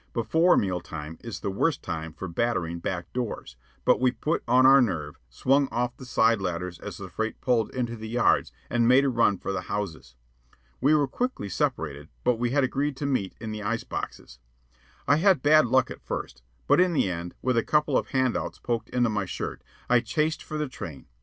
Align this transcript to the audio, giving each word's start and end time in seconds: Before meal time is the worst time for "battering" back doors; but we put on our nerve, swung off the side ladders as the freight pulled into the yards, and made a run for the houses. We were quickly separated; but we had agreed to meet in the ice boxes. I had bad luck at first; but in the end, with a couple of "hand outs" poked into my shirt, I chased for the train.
Before 0.13 0.57
meal 0.57 0.79
time 0.81 1.19
is 1.23 1.41
the 1.41 1.51
worst 1.51 1.83
time 1.83 2.11
for 2.11 2.27
"battering" 2.27 2.79
back 2.79 3.13
doors; 3.13 3.55
but 3.85 3.99
we 4.01 4.09
put 4.11 4.41
on 4.47 4.65
our 4.65 4.81
nerve, 4.81 5.19
swung 5.29 5.67
off 5.69 5.95
the 5.95 6.07
side 6.07 6.41
ladders 6.41 6.79
as 6.79 6.97
the 6.97 7.07
freight 7.07 7.39
pulled 7.39 7.69
into 7.75 7.95
the 7.95 8.09
yards, 8.09 8.51
and 8.67 8.87
made 8.87 9.05
a 9.05 9.09
run 9.09 9.37
for 9.37 9.51
the 9.51 9.61
houses. 9.61 10.15
We 10.81 10.95
were 10.95 11.07
quickly 11.07 11.49
separated; 11.49 12.09
but 12.23 12.39
we 12.39 12.49
had 12.49 12.63
agreed 12.63 12.97
to 12.97 13.05
meet 13.05 13.35
in 13.39 13.51
the 13.51 13.61
ice 13.61 13.83
boxes. 13.83 14.39
I 15.07 15.17
had 15.17 15.43
bad 15.43 15.67
luck 15.67 15.91
at 15.91 16.01
first; 16.01 16.41
but 16.65 16.79
in 16.81 16.93
the 16.93 17.07
end, 17.07 17.35
with 17.43 17.55
a 17.55 17.63
couple 17.63 17.95
of 17.95 18.07
"hand 18.07 18.35
outs" 18.35 18.57
poked 18.57 18.89
into 18.89 19.09
my 19.11 19.25
shirt, 19.25 19.61
I 19.87 19.99
chased 19.99 20.41
for 20.41 20.57
the 20.57 20.67
train. 20.67 21.05